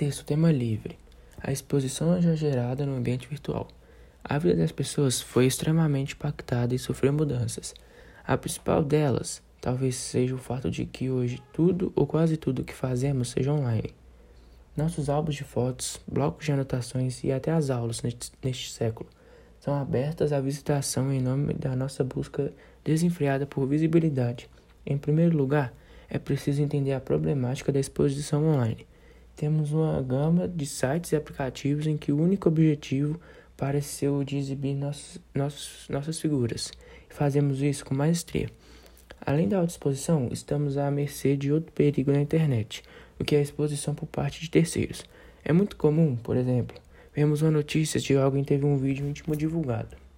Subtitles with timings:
[0.00, 0.96] Texto tema livre.
[1.42, 3.68] A exposição exagerada no ambiente virtual.
[4.24, 7.74] A vida das pessoas foi extremamente impactada e sofreu mudanças.
[8.26, 12.72] A principal delas talvez seja o fato de que hoje tudo ou quase tudo que
[12.72, 13.92] fazemos seja online.
[14.74, 19.06] Nossos álbuns de fotos, blocos de anotações e até as aulas neste, neste século
[19.60, 22.50] são abertas à visitação em nome da nossa busca
[22.82, 24.48] desenfreada por visibilidade.
[24.86, 25.74] Em primeiro lugar,
[26.08, 28.88] é preciso entender a problemática da exposição online.
[29.40, 33.18] Temos uma gama de sites e aplicativos em que o único objetivo
[33.56, 36.70] parece ser o de exibir nossos, nossos, nossas figuras.
[37.10, 38.50] E fazemos isso com maestria.
[39.18, 42.82] Além da autoexposição, estamos à mercê de outro perigo na internet,
[43.18, 45.06] o que é a exposição por parte de terceiros.
[45.42, 46.76] É muito comum, por exemplo,
[47.14, 49.96] vermos uma notícia de alguém teve um vídeo íntimo divulgado.